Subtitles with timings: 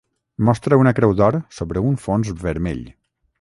[0.47, 2.83] Mostra una creu d'or sobre un fons vermell.